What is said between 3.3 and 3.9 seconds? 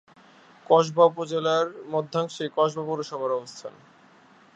অবস্থান।